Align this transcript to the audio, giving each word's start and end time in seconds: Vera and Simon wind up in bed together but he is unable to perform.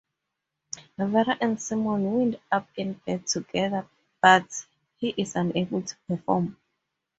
Vera 0.97 1.37
and 1.39 1.61
Simon 1.61 2.11
wind 2.13 2.39
up 2.51 2.67
in 2.75 2.93
bed 3.05 3.27
together 3.27 3.87
but 4.19 4.65
he 4.97 5.09
is 5.15 5.35
unable 5.35 5.83
to 5.83 5.95
perform. 6.07 6.57